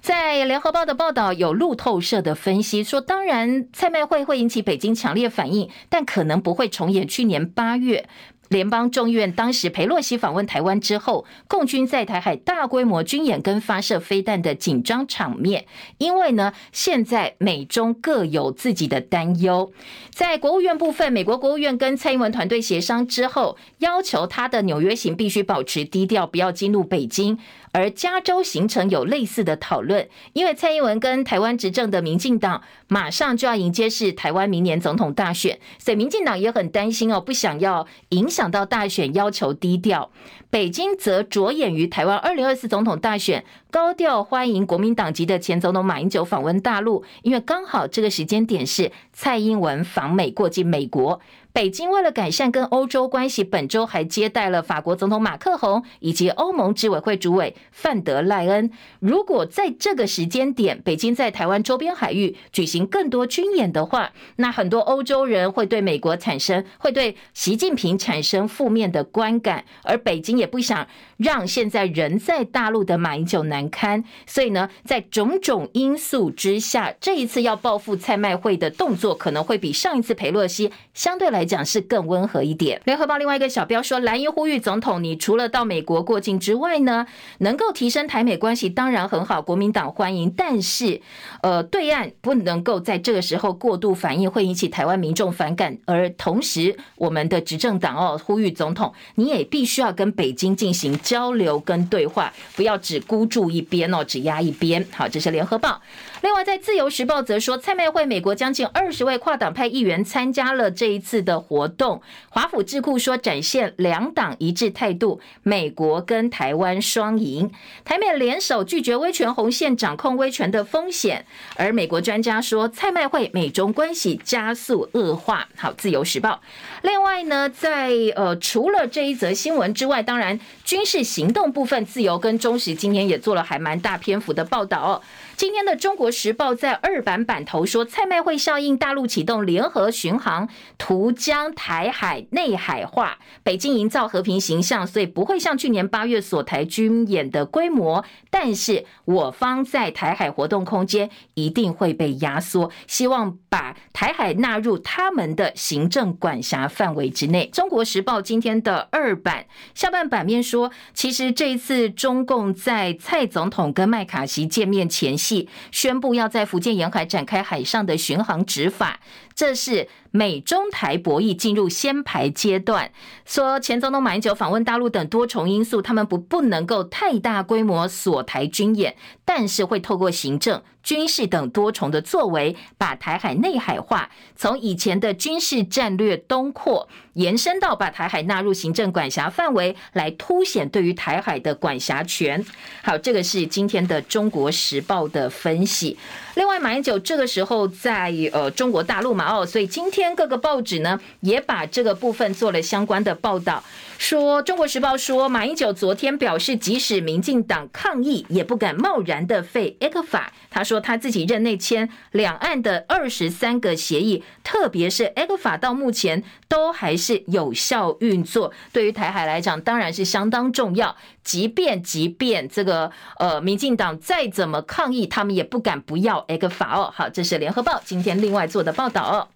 [0.00, 8.08] 在联合报的报道有路透社的分析说，当然蔡麦会会引起北京强烈反应，但可能不会重演去年八月
[8.48, 15.66] 联邦众议院当时裴洛西访问台湾之后，共军在台海大规模军演跟发射飞弹的紧张场面。
[15.98, 19.70] 因为呢，现在美中各有自己的担忧。
[20.12, 27.38] 在国务院部分，美国国务院跟蔡英文团队协商之后，要求他的纽约行必须保持低调，不要激怒北京。
[27.72, 38.50] 而加州行程有类似的讨论，因为蔡英文跟台湾执政的民进党马上就要迎接是台湾明年总统大选，所以民进党也很担心哦，不想要影响。
[38.50, 40.10] 到大选要求低调，
[40.50, 51.20] 北京则着眼于台湾二零二四总统大选，高调欢迎国民党籍的前总统马英九访问大陆，因为刚好这个时间点是蔡英文访美过境美国。
[51.52, 58.70] 北京为了改善跟欧洲关系，本周还接待了法国总统马克宏以及欧盟执委会主委范德赖恩。
[59.00, 70.86] 如果在这个时间点，北京在台湾周边海域举行更多军演的话，那很多欧洲人会对美国产生，会对习近平产生负面的观感，而北京也不想
[71.16, 74.04] 让现在人在大陆的马英九难堪。
[74.24, 81.39] 所以呢，在种种因素之下，这一次要报复蔡麦会的动作，可能会比上一次裴洛西相对来。
[81.40, 82.78] 来讲是更温和一点。
[82.84, 87.06] 联合报另外一个小标说，蓝营呼吁总统，你除了到美国过境之外呢，
[87.38, 90.30] 能够提升台美关系当然很好，国民党欢迎。
[90.36, 91.00] 但是，
[91.42, 95.78] 呃，对岸不能够在这个时候过度反应，会引起台湾民众反感。
[95.86, 104.86] 而同时，我们的执政党哦呼吁总统，你也必须要跟北京进行交流跟对话，不要只孤注一边哦，只压一边。
[104.92, 105.80] 好，这是联合报。
[106.22, 112.02] 另外，在自由时报则说，蔡麦会美国将近二十位跨党派议员参加了这一次的活动。
[112.28, 117.50] 华府智库说，展现两党一致态度，美国跟台湾双赢。
[117.84, 121.24] 台美联手拒绝威权红线，掌控威权的风险。
[121.56, 125.48] 而美国专家说，蔡麦会美中关系加速恶化。
[125.56, 126.42] 好，自由时报。
[126.82, 130.38] 另外呢，在呃除了这一则新闻之外，当然
[130.70, 135.02] 军事行动部分，自由跟中时今天也做了还蛮大篇幅的报道哦。
[135.36, 157.50] 今天的《中国时报》在二版版头说，蔡麦会效应，大陆启动联合巡航，图将台海内海化，北京营造和平形象，所以不会像去年八月锁台军演的规模，但是我方在台海活动空间一定会被压缩，希望把台海纳入他们的行政管辖范围之内。
[157.56, 160.59] 《中国时报》今天的二版下半版面说，
[160.92, 165.48] 其实这一次中共在蔡总统跟麦卡锡见面前夕。
[165.70, 168.98] 宣布要在福建沿海展开海上的巡航执法，
[169.34, 172.90] 这是美中台博弈进入先排阶段。
[173.24, 180.62] 说前总统马英九访问大陆等多重因素，他们不不能够太大规模锁台军演，但是会透过行政。
[180.82, 192.42] 军事等多重的作为，把台海内海化，从以前的军事战略东扩，延伸到把台海纳入行政管辖范围，来凸显对于台海的管辖权。
[192.82, 195.98] 好，这个是今天的《中国时报》的分析。
[196.40, 203.62] 另外，马英九这个时候在呃中国大陆嘛，哦，所以今天各个报纸呢也把这个部分做了相关的报道。
[204.00, 210.28] 说《中国时报》说，马英九昨天表示，即使民进党抗议，也不敢贸然的废 ECFA。
[210.48, 218.54] 他说他自己任内签两岸的二十三个协议，特别是 ECFA 到目前都还是有效运作。
[218.72, 220.96] 对于台海来讲，当然是相当重要。
[221.22, 226.24] 即便即便这个呃，民进党再怎么抗议，他们也不敢不要。
[226.26, 229.28] ECFA 哦，好，这是联合报今天另外做的报道哦。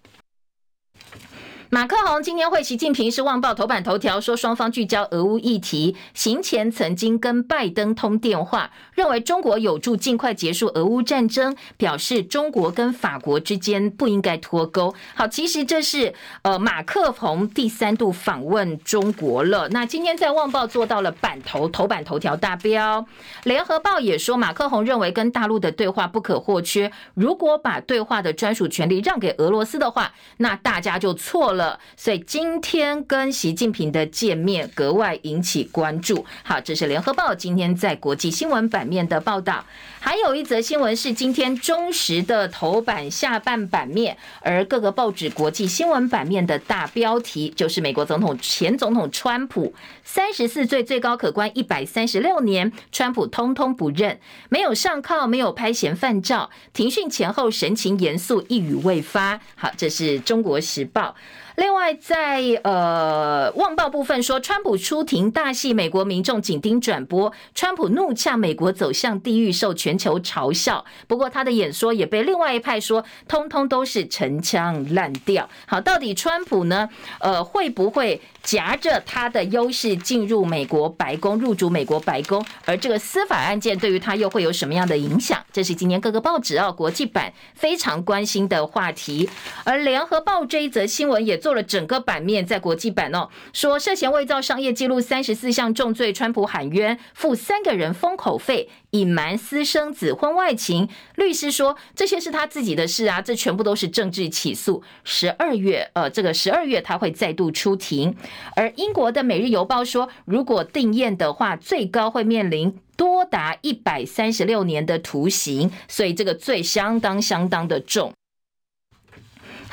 [1.69, 5.95] 马克宏今天会习近平是《旺报》头版头条，说双方聚焦俄乌议题。
[6.13, 14.93] 行前曾经跟拜登通电话，认为中国有助尽快结束俄乌战争，表示中国跟法国之间不应该脱钩。
[15.15, 19.67] 好，其实这是呃马克宏第三度访问中国了。
[19.69, 23.01] 那今天在《旺报》做到了版头头版头条大标，
[23.43, 31.54] 《联合报》也说马克宏认为跟大陆的对话不可或缺，如果把对话的专属权利让给俄罗斯的话，那大家就错了。
[31.55, 36.25] 了所以今天跟习近平的见面格外引起关注。
[36.43, 39.65] 好，这是联合报今天在国际新闻版面的报道。
[39.99, 59.39] 还有一则新闻是今天中时的头版下半版面，而各个报纸国际新闻版面的大标题就是美国总统前总统川普三十四岁最高可关一百三十六年，川普通通不认，没有上铐，没有拍嫌犯照，庭讯前后神情严肃，一语未发。
[59.55, 61.15] 好，这是中国时报。
[61.55, 70.83] 另外在，呃《旺报》部分说，川普出庭大戏，美国民众紧盯转播，川普怒呛美国走向地狱，受全球嘲笑。
[71.07, 75.49] 不过他的演说也被另外一派说，通通都是陈腔滥调。
[75.65, 76.89] 好，到底川普呢？
[77.19, 82.45] 呃，会不会夹着他的优势进入美国白宫，入主美国白宫？
[82.63, 85.43] 而这个司法案件对于他又会有什么样的影响？
[85.51, 89.27] 这是今年各个报纸哦，国际版非常关心的话题。
[89.63, 100.87] 而联合报这一则新闻也做了整个版面，在国际版哦，说涉嫌伪造商业记录三十四项重罪，川普喊冤，付三个人封口费，隐瞒私生子婚外情。
[101.15, 104.81] 律师说这些是他自己的事啊，这全部都是政治起诉。
[105.03, 108.15] 十二月，呃，这个十二月他会再度出庭。
[108.55, 118.13] 而英国的《每日邮报》说，如果定验的话，最高会面临多达一百三十六年的徒刑，所以这个罪相当相当的重。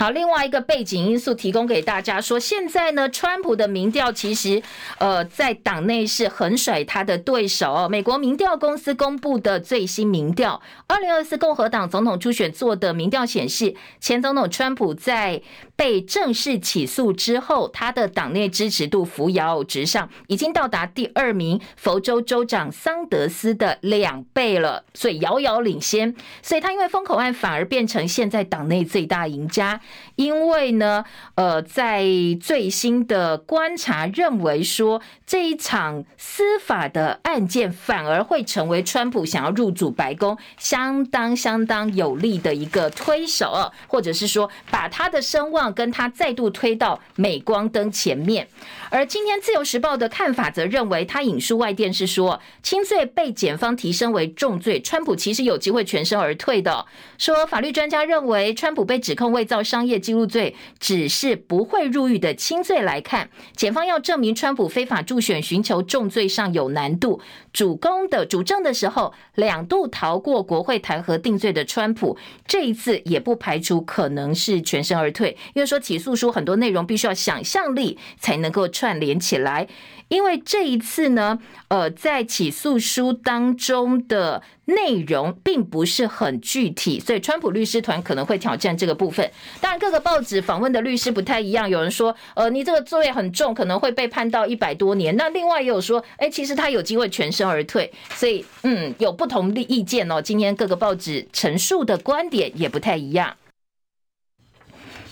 [0.03, 4.61] 好，另外一个背景因素提供给大家说，现在呢，川普的民调其实，
[4.99, 7.89] 呃，在党内是横甩他的对手。
[7.89, 15.41] 美国民调公司公布的最新民调，二零二四共和党总统初选做的民调显示，前总统川普在
[15.83, 26.15] 被正式起诉之后，他的党内支持度扶摇直上，已经到达第二名佛州州长桑德斯的两倍了，所以遥遥领先。
[26.41, 29.81] 所以他因为封口案反而变成现在党内最大赢家。
[30.15, 31.05] 因为呢，
[31.35, 32.05] 呃，在
[32.41, 48.47] 最新的观察认为说，这一场司法的案件反而会成为川普想要入主白宫相当相当有力的一个推手，或者是说把他的声望跟他再度推到镁光灯前面。
[48.91, 56.85] 而今天自由时报的看法则认为，他引述外电是说，轻罪被检方提升为重罪，川普其实有机会全身而退的。
[57.17, 67.21] 说法律专家认为，川普被指控伪造商业记录罪，只是不会入狱的轻罪来看，检方要证明川普非法助选寻求重罪上有难度。
[67.53, 78.69] 主攻的主证的时候，两度逃过国会弹劾定罪的川普，这一次也不排除可能是全身而退，说起诉书很多内容必须要想象力才能够。
[78.73, 79.69] 串联起来，
[80.09, 81.39] 因为这一次呢，
[81.69, 89.31] 呃，在起诉书当中的内容并不是很具体，所以川普律师团可能会挑战这个部分。
[89.61, 95.15] 当然，各个报纸访问的律师不太一样，有人说，呃，你这个罪很重，可能会被判到一百多年。
[95.17, 97.93] 那另外也有说，哎，其实他有机会全身而退。
[98.15, 100.21] 所以，嗯，有不同的意见哦。
[100.21, 103.37] 今天各个报纸陈述的观点也不太一样。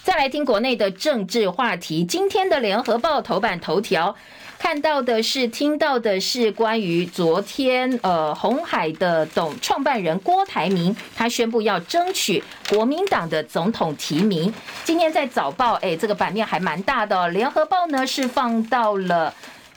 [0.03, 2.03] 再来听国内的政治话题。
[2.05, 4.17] 今天的联合报头版头条
[4.59, 14.53] 看到的是、听到的是关于昨天呃红海的董创办人郭台铭，他宣布要争取国民党的总统提名。
[14.85, 17.29] 今天在早报，哎，这个版面还蛮大的哦。
[17.29, 19.35] 联合报呢是放到了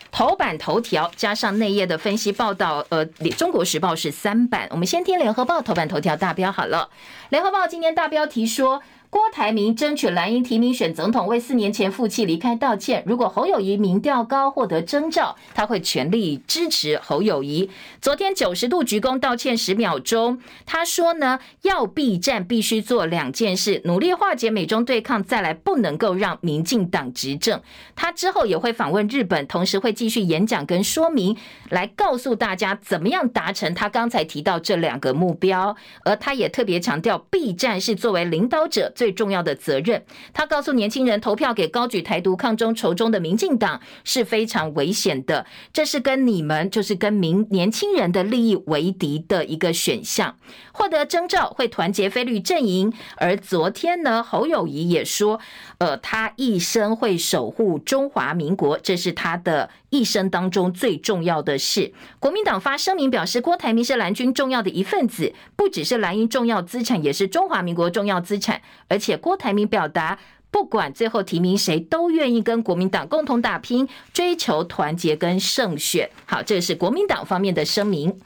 [0.09, 2.85] 头版头条，加上内页的分析报道。
[2.87, 3.05] 呃，
[3.37, 4.67] 中国时报是三版。
[4.71, 6.89] 我们先听联合报头版头条大标好了。
[7.27, 8.81] 联合报今天大标题说。
[9.13, 13.03] 郭台铭争取蓝营提名选总统，为四年前负气离开道歉。
[13.05, 17.69] 如果侯友谊民调高获得征召，他会全力支持侯友谊。
[18.01, 27.61] 昨天九十度鞠躬道歉十秒钟，他说呢，要避战必须做两件事：努力化解美中对抗，再来不能够让民进党执政。
[27.95, 31.37] 他之后也会访问日本，同时会继续演讲跟说明，
[31.69, 35.75] 来告诉大家怎么样达成他刚才提到这两个目标。
[36.03, 50.37] 而他也特别强调，避战是作为领导者最重要的责任，他告诉年轻人，投票给高举台独、抗中仇中的民进党是非常危险的，这是跟你们，就是跟民年轻人的利益为敌的一个选项。
[50.71, 55.37] 获得征召会团结非绿阵营，而昨天呢，侯友宜也说，
[55.79, 61.93] 呃，他一生会守护中华民国，这是他的一生当中最重要的事。
[62.19, 68.59] 国民党发声明表示，郭台铭是蓝军重要的一份子，不只是蓝营重要资产，也是中华民国重要资产。
[68.87, 70.17] 而且郭台铭表达，
[70.49, 76.09] 不管最后提名谁，都愿意跟国民党共同打拼，追求团结跟胜选。
[76.25, 78.19] 好，这是国民党方面的声明。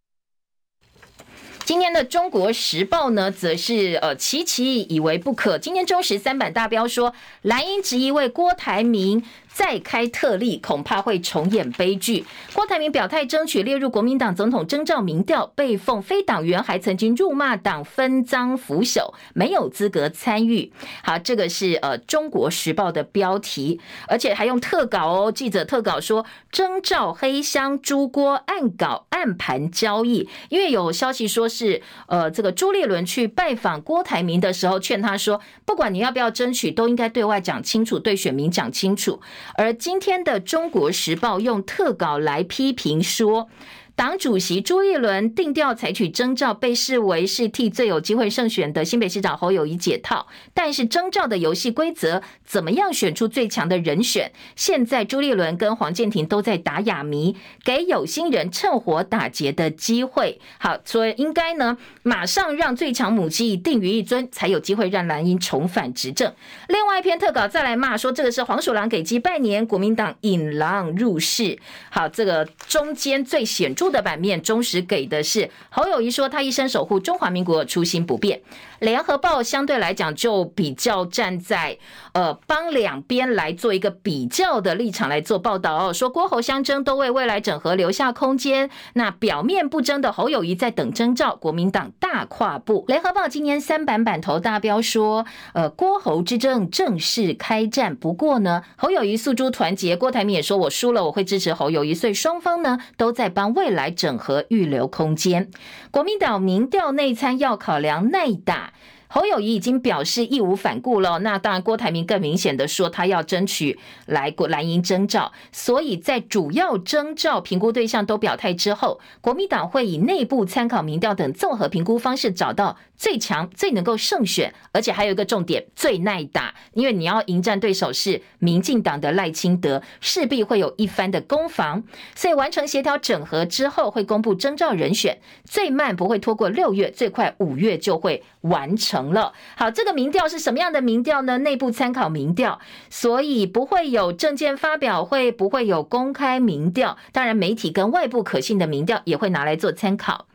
[1.65, 5.57] 今天的《中国时报》呢，则是呃，期期以为不可。
[5.57, 9.21] 今天中时三版大标说，蓝营质疑为郭台铭
[9.57, 12.23] 再开特例，恐怕会重演悲剧。
[12.53, 20.71] 郭台铭表态争取列入国民党总统征召民调，被奉非党员，还曾经辱骂党分赃腐朽，没有资格参与。
[21.01, 39.19] 好，这个是呃《中国时报》的标题，而且还用特稿哦，记者特稿说征召黑箱朱郭暗稿暗盘交易，因为有消息说是呃这个朱立伦去拜访郭台铭的时候，劝他说，不管你要不要争取，都应该对外讲清楚，对选民讲清楚。
[39.55, 43.49] 而今天的《中国时报》用特稿来批评说，
[43.97, 50.27] 党主席朱立伦定调采取征召，被视为是替最有机会胜选的新北市长侯友谊解套。
[50.53, 54.31] 但是征召的游戏规则，怎么样选出最强的人选？
[54.55, 60.39] 现在朱立伦跟黄健庭都在打哑谜，给有心人趁火打劫的机会。
[60.59, 66.31] 好，所以应该呢，马上让最强母鸡定于一尊，才有机会让蓝营重返执政。
[66.67, 71.57] 另外一篇特稿再来骂说，这个是黄鼠狼给鸡拜年，国民党引狼入室。
[71.89, 73.86] 好，这个中间最显著。
[73.89, 78.41] 的版面，忠实给的是侯友谊说他一生守护中华民国，初心不变。
[78.79, 81.77] 联合报相对来讲就比较站在
[82.13, 88.69] 呃帮两边来做一个比较的立场来做报道哦，说郭侯相争都为未来整合留下空间。
[88.93, 92.85] 那表面不争的侯友谊在等征兆，国民党大跨步。
[92.87, 97.95] 联合报今年三版版头大标说，呃郭侯之争正式开战。
[97.95, 105.51] 不过呢，侯友谊诉诸团结，郭台铭也说我输了，我会支持侯友谊，所以双方呢都在帮未来来整合预留空间。
[105.91, 108.73] 国民党民调内参要考量内打。
[109.09, 131.81] 侯友谊已经表示义无反顾了，那当然郭台铭更明显的说他要争取来国蓝营征召，所以在主要征召评估对象都表态之后，国民党会以内部参考民调等综合评估方式找到最强、最能够胜选，而且还有一个重点，最耐打，因为你要迎战对手是民进党的赖清德，势必会有一番的攻防，
[132.13, 138.96] 所以完成协调整合之后会公布征召人选，最慢不会拖过六月，最快五月就会完成。
[138.97, 139.31] 成了。
[139.55, 141.37] 好，这个民调是什么样的民调呢？
[141.37, 146.97] 内部参考民调，所以不会有政见发表会，不会有公开民调。
[147.11, 150.25] 当然，媒体跟外部可信的民调也会拿来做参考。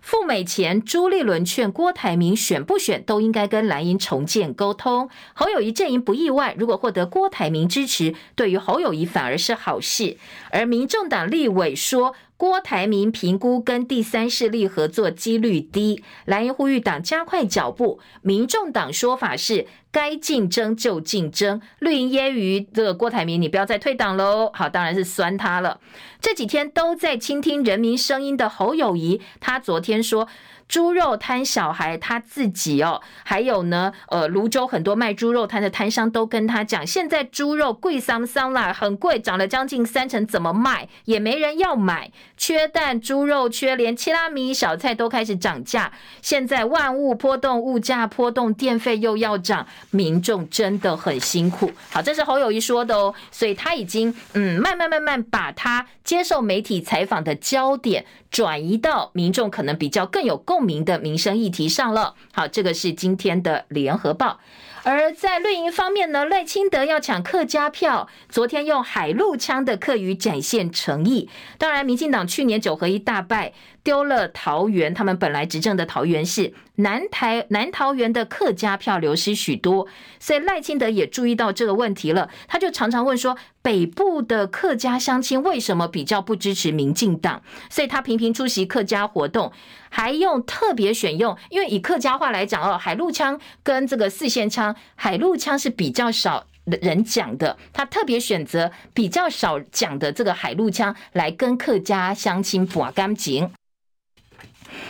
[0.00, 5.10] 赴美前，朱立伦劝郭台铭选不选都应该跟蓝营重建沟通。
[5.34, 10.16] 侯友谊阵营不意外，如果获得郭台铭支持，对于侯友谊反而是好事。
[10.52, 17.98] 而民众党立委说，郭台铭评估跟第三势力合作几率低，蓝营呼吁党加快脚步。
[18.20, 19.66] 民众党说法是
[19.96, 24.50] 该竞争就竞争，绿营揶揄这个郭台铭，你不要再退党喽。
[24.52, 25.80] 好，当然是酸他了。
[26.20, 30.28] 这几天都在倾听人民声音的侯友宜，他昨天说。
[30.68, 51.70] 猪肉摊小孩他自己哦，还有呢，呃，芦洲很多卖猪肉摊的摊商都跟他讲，现在猪肉贵桑桑啦，很贵，涨了将近三成，怎么卖也没人要买，缺蛋，猪肉缺，连七拉米小菜都开始涨价，现在万物波动，物价波动，电费又要涨，民众真的很辛苦。
[51.90, 58.04] 好，这是侯友宜说的哦，所以他已经嗯，慢慢慢慢把他接受媒体采访的焦点。
[58.28, 62.14] 转移到民众可能比较更有共鸣的民生议题上了。
[62.32, 64.40] 好，这个是今天的联合报。
[64.82, 71.30] 而在绿营方面呢，赖清德要抢客家票，昨天用海陆枪的客语展现诚意。
[71.56, 73.54] 当然，民进党去年九合一大败。
[73.86, 79.86] 丢了桃园，他们本来执政的桃园市南台南桃园的客家票流失许多，
[80.18, 82.28] 所以赖清德也注意到这个问题了。
[82.48, 87.40] 他就常常问说，北部的客家乡亲为什么比较不支持民进党？
[87.70, 89.52] 所以他频频出席客家活动，
[89.88, 103.52] 还用特别选用，因为以客家话来讲哦，海陆腔跟这个四县腔，海陆腔是比较少人讲的，他特别选择比较少讲的这个海陆腔来跟客家乡亲博感情。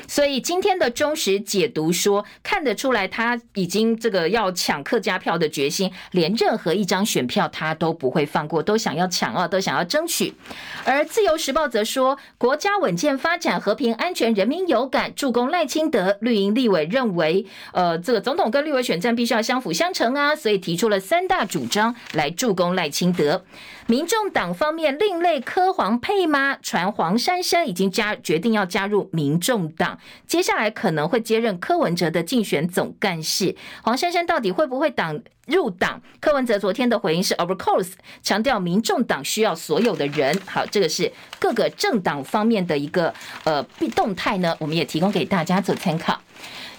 [0.08, 10.32] 所以今天的中时解读说，看得出来他已经这个要抢客家票的决心，连任何一张选票他都不会放过，都想要抢啊，都想要争取。
[10.84, 16.16] 而自由时报则说，国家稳健发展、和平安全、人民有感，助攻赖清德。
[16.20, 23.44] 绿营立委认为，呃，这个总统跟立委选战必须要相辅相成啊，所以提出了三大主张来助攻赖清德。
[23.88, 26.58] 民众党方面，另类柯黄配吗？
[26.60, 33.54] 传黄珊珊已经加决定要加入民众党，接下来可能会接任柯文哲的竞选总干事。
[33.82, 36.02] 黄珊珊到底会不会党入党？
[36.18, 37.92] 柯文哲昨天的回应是 Of course，
[38.24, 40.36] 强调民众党需要所有的人。
[40.46, 43.14] 好，这个是各个政党方面的一个
[43.44, 43.62] 呃
[43.94, 46.20] 动态呢，我们也提供给大家做参考。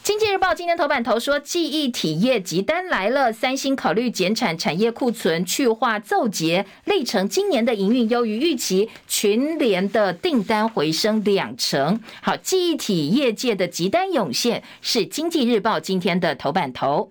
[0.08, 12.00] 经济日报今天头版头说，记忆体业急单来了，三星考虑减产，产业库存去化奏结，历程今年的营运优于预期，群联的订单回升两成。
[12.22, 17.10] 好，记忆体业界的急单涌现，是经济日报今天的头版头。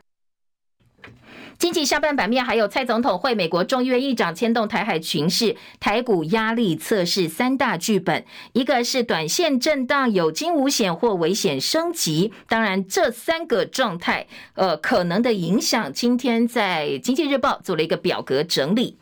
[1.58, 18.98] 经济下半版面还有蔡总统会美国众议院议长牵动台海群势，台股压力测试三大剧本，一个是短线震荡有惊无险或危险升级，当然这三个状态呃可能的影响，今天在经济日报做了一个表格整理。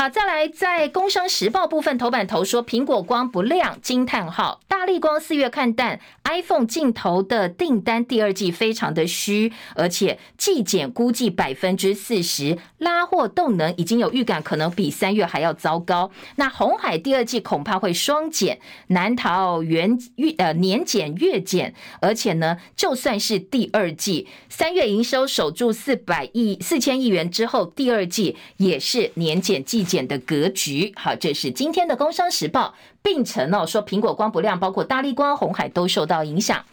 [0.00, 16.10] 好，再来在《工商时报》部分头版头说，苹果光不亮惊叹号，大力光四月看淡，iPhone 镜头的订单第二季非常的虚，而且季减估计百分之四十，拉货动能已经有预感，可能比三月还要糟糕。
[16.36, 29.86] 那红海第二季恐怕会双减，难逃元月呃年减月减，而且呢，就算是第二季三月营收守住四百亿四千亿元之后，第二季也是年减季。
[29.90, 32.76] 减的格局，好，这是今天的《工商时报》。
[33.02, 36.64] 并称哦，说苹果光不亮，包括大立光、红海都受到影响。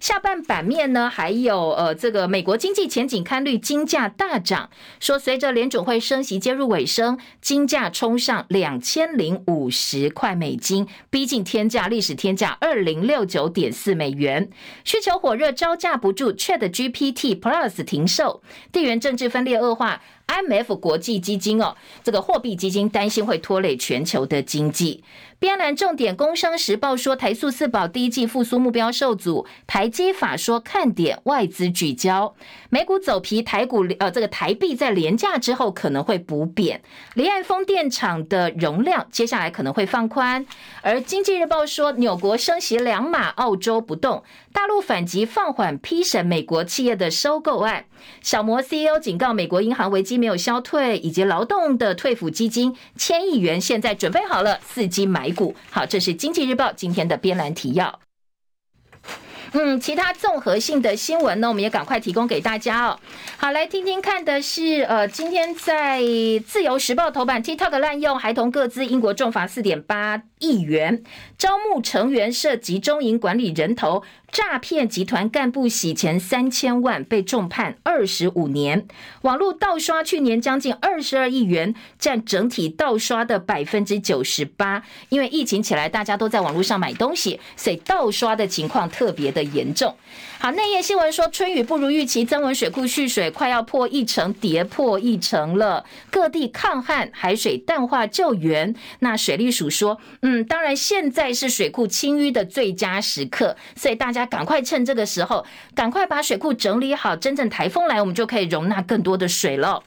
[0.00, 4.68] 下半版面呢，还有呃，这个美国经济前景看绿，金价大涨。
[5.00, 14.50] 说随着联准会升息接入尾声，金价冲上两千零五十块美金，逼近天价历史天价二零六九点四美元。
[14.84, 20.02] 需求火热，招架不住，ChatGPT Plus 停售，地缘政治分裂恶化。
[20.26, 25.04] IMF 国际基金哦，这个货币基金担心会拖累全球的经济。
[25.38, 32.34] 边栏重点，工商时报说台塑四宝第一季复苏目标受阻，台积法说看点外资聚焦，
[32.70, 36.80] 美股走皮，台股呃这个台币在廉价之后可能会补贬，
[37.14, 40.46] 离岸风电场的容量接下来可能会放宽，
[40.80, 44.24] 而经济日报说纽国升息两码，澳洲不动，
[44.56, 47.84] 大陆反击放缓批审美国企业的收购案，
[48.22, 55.30] 小摩 CEO 警告美国银行危机没有消退，以及劳动的退抚基金千亿元现在准备好了，伺机买。
[55.30, 58.00] 股好，这是经济日报今天的编栏提要。
[59.52, 62.98] 嗯，其他综合性的新闻呢，我们也赶快提供给大家哦。
[63.36, 66.00] 好，来听听看的是，呃，今天在
[66.46, 71.02] 自由时报头版，TikTok 滥用孩童个资，英国重罚四点八亿元，
[71.38, 74.02] 招募成员涉集中营管理人头。
[74.32, 78.86] 诈骗集团干部洗钱三千万，被重判二十五年。
[79.22, 84.82] 网络盗刷去年将近二十二亿元，占整体盗刷的百分之九十八。
[85.08, 89.96] 因为疫情起来，大家都在网络上买东西，所以盗刷的情况特别的严重。
[90.38, 95.84] 好，内页新闻说，春雨不如预期，增温水库蓄水快要破一成，跌破一成了。
[96.10, 98.74] 各地抗旱，海水淡化救援。
[98.98, 107.16] 那水利署说，嗯，当然现在是水库清淤的最佳时刻，所以大家赶快趁这个时候，赶快把水库整理好。
[107.16, 109.82] 真正台风来，我们就可以容纳更多的水了。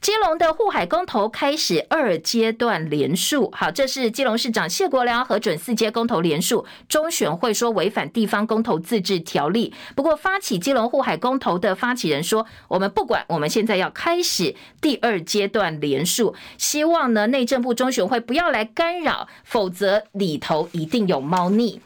[0.00, 9.74] 基隆的护海公投开始二阶段连署，好，这是基隆市长谢国梁核准四阶公投连署，中选会说违反地方公投自治条例。
[9.94, 21.78] 不过发起基隆护海公投的发起人说，我们不管，我们现在要开始第二阶段连署，希望呢内政部中选会不要来干扰，否则里头一定有猫腻。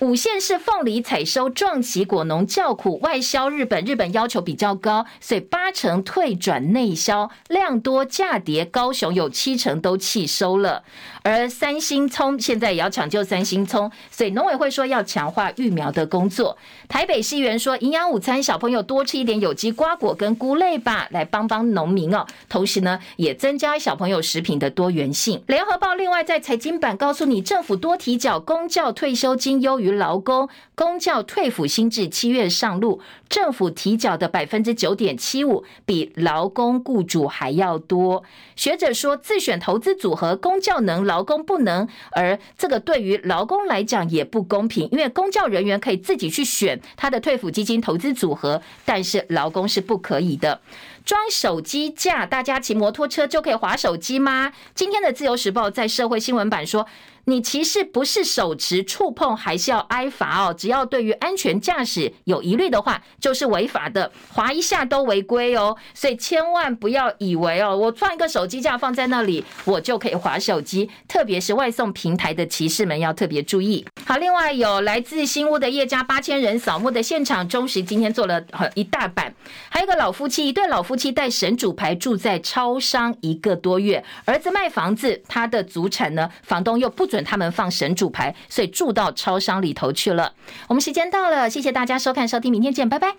[0.00, 10.82] 五县市凤梨采收撞期，果农叫苦，外销日本，日本要求比较高，所以八成退转内销，量多价跌，高雄有七成都弃收了。
[11.22, 16.58] 而三星葱现在也要抢救三星葱，所以农委会说要强化育苗的工作。
[16.88, 22.26] 台北市议员说，营养午餐小朋友多吃一点有机瓜果跟菇类吧，来帮帮农民哦。
[22.50, 25.42] 同时呢，也增加小朋友食品的多元性。
[25.46, 38.24] 联合报另外在财经版告诉你，政府多提缴公教退休金优于于劳工，公教退抚新制七月上路，政府提缴的百分之九点七五比劳工雇主还要多。
[38.54, 41.26] 学者说，自选投资组合，公教能劳。
[41.26, 50.60] 工不能，而这个对于劳工来讲也不公平，因为公教人员可以自己去选他的退抚基金投资组合，但是劳工是不可以的。
[51.04, 54.52] 装手机架，大家骑摩托车就可以滑手机吗？
[54.72, 56.86] 今天的自由时报在社会新闻版说。
[57.28, 60.54] 你其实不是手持触碰，还是要挨罚哦。
[60.56, 65.76] 只要对于安全驾驶有疑虑的话，就是违法的，划一下都违规哦。
[65.92, 70.88] 所以千万不要以为哦，我放一个手机架放在那里，我就可以划手机。
[71.08, 73.84] 特别是外送平台的骑士们要特别注意。
[74.04, 78.40] 好，另外有来自新屋的叶家八千人扫墓的现场，中时今天做了
[78.76, 79.34] 一大版，
[79.68, 90.34] 还有个老夫妻，一对老夫妻带神主牌住在超商一个多月，儿子卖房子，他的祖产呢，房东又不准准他们放神主牌，所以住到超商里头去了。
[90.68, 93.14] 我们时间到了，谢谢大家收看收听，明天见，拜拜。